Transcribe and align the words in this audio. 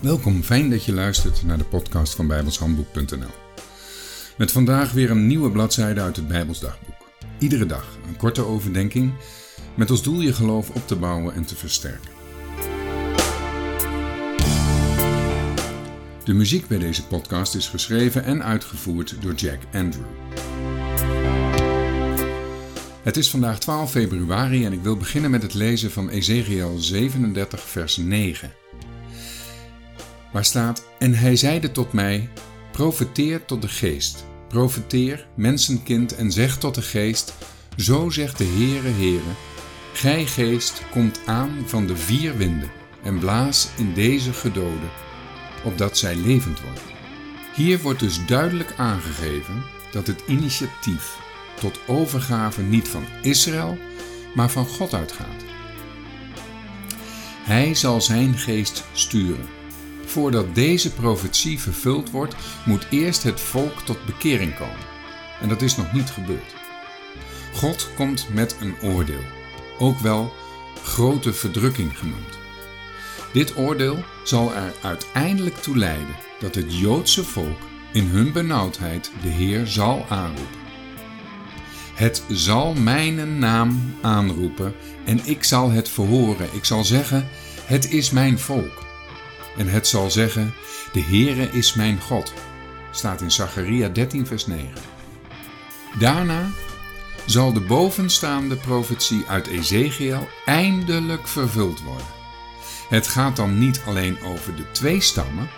Welkom, 0.00 0.42
fijn 0.42 0.70
dat 0.70 0.84
je 0.84 0.92
luistert 0.92 1.42
naar 1.42 1.58
de 1.58 1.64
podcast 1.64 2.14
van 2.14 2.26
bijbelshandboek.nl. 2.26 3.34
Met 4.36 4.52
vandaag 4.52 4.92
weer 4.92 5.10
een 5.10 5.26
nieuwe 5.26 5.50
bladzijde 5.50 6.00
uit 6.00 6.16
het 6.16 6.28
Bijbels 6.28 6.60
dagboek. 6.60 6.94
Iedere 7.38 7.66
dag 7.66 7.96
een 8.08 8.16
korte 8.16 8.44
overdenking 8.44 9.12
met 9.74 9.90
als 9.90 10.02
doel 10.02 10.20
je 10.20 10.32
geloof 10.32 10.70
op 10.70 10.86
te 10.86 10.96
bouwen 10.96 11.34
en 11.34 11.44
te 11.44 11.56
versterken. 11.56 12.10
De 16.24 16.32
muziek 16.32 16.68
bij 16.68 16.78
deze 16.78 17.06
podcast 17.06 17.54
is 17.54 17.68
geschreven 17.68 18.24
en 18.24 18.44
uitgevoerd 18.44 19.16
door 19.20 19.34
Jack 19.34 19.60
Andrew. 19.72 20.04
Het 23.02 23.16
is 23.16 23.30
vandaag 23.30 23.58
12 23.58 23.90
februari 23.90 24.64
en 24.64 24.72
ik 24.72 24.82
wil 24.82 24.96
beginnen 24.96 25.30
met 25.30 25.42
het 25.42 25.54
lezen 25.54 25.90
van 25.90 26.08
Ezekiel 26.08 26.78
37, 26.78 27.60
vers 27.60 27.96
9 27.96 28.59
waar 30.32 30.44
staat: 30.44 30.84
En 30.98 31.14
hij 31.14 31.36
zeide 31.36 31.72
tot 31.72 31.92
mij: 31.92 32.28
Profeteer 32.72 33.44
tot 33.44 33.62
de 33.62 33.68
geest. 33.68 34.24
Profeteer, 34.48 35.26
mensenkind, 35.34 36.14
en 36.16 36.32
zeg 36.32 36.58
tot 36.58 36.74
de 36.74 36.82
geest: 36.82 37.34
Zo 37.76 38.10
zegt 38.10 38.38
de 38.38 38.44
Heere, 38.44 38.88
Heere: 38.88 39.32
Gij 39.92 40.26
geest 40.26 40.82
komt 40.90 41.20
aan 41.26 41.50
van 41.66 41.86
de 41.86 41.96
vier 41.96 42.36
winden 42.36 42.70
en 43.02 43.18
blaas 43.18 43.68
in 43.76 43.94
deze 43.94 44.32
gedoden, 44.32 44.90
opdat 45.64 45.98
zij 45.98 46.16
levend 46.16 46.60
worden. 46.60 46.82
Hier 47.54 47.80
wordt 47.80 48.00
dus 48.00 48.26
duidelijk 48.26 48.74
aangegeven 48.76 49.62
dat 49.92 50.06
het 50.06 50.22
initiatief 50.26 51.18
tot 51.60 51.80
overgave 51.86 52.62
niet 52.62 52.88
van 52.88 53.04
Israël, 53.22 53.78
maar 54.34 54.50
van 54.50 54.66
God 54.66 54.94
uitgaat. 54.94 55.44
Hij 57.44 57.74
zal 57.74 58.00
zijn 58.00 58.38
geest 58.38 58.84
sturen 58.92 59.58
Voordat 60.10 60.54
deze 60.54 60.92
profetie 60.92 61.60
vervuld 61.60 62.10
wordt, 62.10 62.34
moet 62.64 62.86
eerst 62.90 63.22
het 63.22 63.40
volk 63.40 63.80
tot 63.80 64.04
bekering 64.04 64.56
komen. 64.56 64.86
En 65.40 65.48
dat 65.48 65.62
is 65.62 65.76
nog 65.76 65.92
niet 65.92 66.10
gebeurd. 66.10 66.54
God 67.54 67.88
komt 67.96 68.26
met 68.32 68.56
een 68.60 68.74
oordeel, 68.82 69.24
ook 69.78 69.98
wel 69.98 70.32
grote 70.82 71.32
verdrukking 71.32 71.98
genoemd. 71.98 72.38
Dit 73.32 73.56
oordeel 73.56 74.04
zal 74.24 74.54
er 74.54 74.72
uiteindelijk 74.82 75.56
toe 75.56 75.76
leiden 75.76 76.14
dat 76.40 76.54
het 76.54 76.78
Joodse 76.78 77.24
volk 77.24 77.60
in 77.92 78.06
hun 78.06 78.32
benauwdheid 78.32 79.10
de 79.22 79.28
Heer 79.28 79.66
zal 79.66 80.06
aanroepen. 80.08 80.58
Het 81.94 82.22
zal 82.28 82.74
mijn 82.74 83.38
naam 83.38 83.94
aanroepen 84.02 84.74
en 85.04 85.20
ik 85.24 85.44
zal 85.44 85.70
het 85.70 85.88
verhoren. 85.88 86.48
Ik 86.52 86.64
zal 86.64 86.84
zeggen: 86.84 87.28
Het 87.64 87.92
is 87.92 88.10
mijn 88.10 88.38
volk 88.38 88.88
en 89.60 89.68
het 89.68 89.86
zal 89.86 90.10
zeggen: 90.10 90.54
De 90.92 91.02
Heere 91.02 91.50
is 91.50 91.74
mijn 91.74 92.00
God. 92.00 92.32
Staat 92.90 93.20
in 93.20 93.30
Zacharia 93.30 93.88
13, 93.88 94.26
vers 94.26 94.46
9. 94.46 94.68
Daarna 95.98 96.48
zal 97.26 97.52
de 97.52 97.60
bovenstaande 97.60 98.56
profetie 98.56 99.24
uit 99.28 99.46
Ezekiel 99.46 100.28
eindelijk 100.44 101.28
vervuld 101.28 101.82
worden. 101.82 102.06
Het 102.88 103.06
gaat 103.08 103.36
dan 103.36 103.58
niet 103.58 103.80
alleen 103.86 104.22
over 104.22 104.56
de 104.56 104.70
twee 104.70 105.00
stammen, 105.00 105.48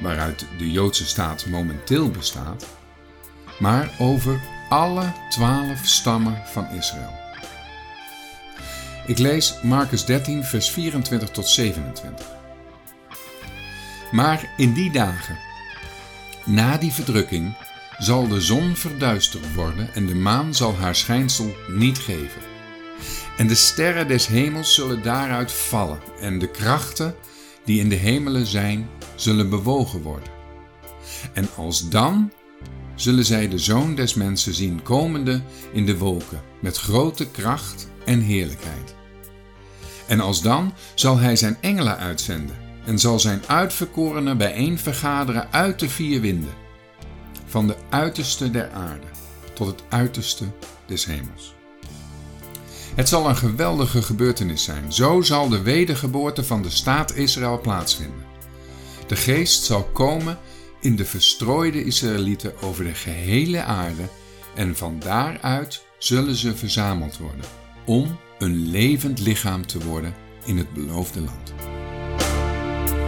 waaruit 0.00 0.46
de 0.58 0.70
Joodse 0.70 1.06
staat 1.06 1.46
momenteel 1.46 2.10
bestaat, 2.10 2.66
maar 3.58 3.90
over 3.98 4.40
alle 4.68 5.12
twaalf 5.28 5.86
stammen 5.86 6.42
van 6.52 6.68
Israël. 6.70 7.14
Ik 9.06 9.18
lees 9.18 9.54
Marcus 9.62 10.04
13, 10.04 10.44
vers 10.44 10.70
24 10.70 11.28
tot 11.28 11.48
27. 11.48 12.42
Maar 14.14 14.52
in 14.56 14.72
die 14.72 14.90
dagen, 14.90 15.38
na 16.44 16.76
die 16.76 16.92
verdrukking, 16.92 17.56
zal 17.98 18.28
de 18.28 18.40
zon 18.40 18.76
verduisterd 18.76 19.54
worden 19.54 19.94
en 19.94 20.06
de 20.06 20.14
maan 20.14 20.54
zal 20.54 20.76
haar 20.76 20.94
schijnsel 20.94 21.54
niet 21.68 21.98
geven. 21.98 22.42
En 23.36 23.46
de 23.46 23.54
sterren 23.54 24.08
des 24.08 24.26
hemels 24.26 24.74
zullen 24.74 25.02
daaruit 25.02 25.52
vallen 25.52 25.98
en 26.20 26.38
de 26.38 26.50
krachten 26.50 27.14
die 27.64 27.80
in 27.80 27.88
de 27.88 27.94
hemelen 27.94 28.46
zijn, 28.46 28.88
zullen 29.14 29.50
bewogen 29.50 30.02
worden. 30.02 30.32
En 31.32 31.48
als 31.56 31.88
dan 31.88 32.32
zullen 32.94 33.24
zij 33.24 33.48
de 33.48 33.58
zoon 33.58 33.94
des 33.94 34.14
mensen 34.14 34.54
zien 34.54 34.82
komende 34.82 35.42
in 35.72 35.86
de 35.86 35.98
wolken 35.98 36.42
met 36.60 36.76
grote 36.76 37.30
kracht 37.30 37.88
en 38.04 38.20
heerlijkheid. 38.20 38.94
En 40.06 40.20
als 40.20 40.42
dan 40.42 40.74
zal 40.94 41.18
hij 41.18 41.36
zijn 41.36 41.56
engelen 41.60 41.96
uitzenden 41.96 42.63
en 42.84 42.98
zal 42.98 43.20
zijn 43.20 43.42
uitverkorenen 43.46 44.36
bijeen 44.36 44.78
vergaderen 44.78 45.52
uit 45.52 45.78
de 45.78 45.88
vier 45.88 46.20
winden, 46.20 46.54
van 47.46 47.66
de 47.66 47.76
uiterste 47.90 48.50
der 48.50 48.70
aarde 48.70 49.06
tot 49.52 49.66
het 49.66 49.82
uiterste 49.88 50.44
des 50.86 51.04
hemels. 51.04 51.54
Het 52.94 53.08
zal 53.08 53.28
een 53.28 53.36
geweldige 53.36 54.02
gebeurtenis 54.02 54.64
zijn. 54.64 54.92
Zo 54.92 55.20
zal 55.20 55.48
de 55.48 55.62
wedergeboorte 55.62 56.44
van 56.44 56.62
de 56.62 56.70
staat 56.70 57.14
Israël 57.14 57.60
plaatsvinden. 57.60 58.24
De 59.06 59.16
geest 59.16 59.64
zal 59.64 59.84
komen 59.84 60.38
in 60.80 60.96
de 60.96 61.04
verstrooide 61.04 61.84
Israëlieten 61.84 62.62
over 62.62 62.84
de 62.84 62.94
gehele 62.94 63.62
aarde 63.62 64.08
en 64.54 64.76
van 64.76 64.98
daaruit 64.98 65.84
zullen 65.98 66.34
ze 66.34 66.56
verzameld 66.56 67.18
worden 67.18 67.44
om 67.84 68.18
een 68.38 68.70
levend 68.70 69.20
lichaam 69.20 69.66
te 69.66 69.84
worden 69.84 70.14
in 70.44 70.56
het 70.56 70.72
beloofde 70.72 71.20
land. 71.20 71.73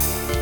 you 0.00 0.39